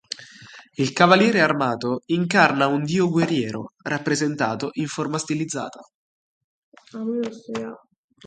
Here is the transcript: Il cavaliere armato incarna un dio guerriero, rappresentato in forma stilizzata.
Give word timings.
Il 0.77 0.93
cavaliere 0.93 1.41
armato 1.41 2.01
incarna 2.07 2.65
un 2.65 2.83
dio 2.83 3.07
guerriero, 3.07 3.73
rappresentato 3.83 4.69
in 4.77 4.87
forma 4.87 5.19
stilizzata. 5.19 5.79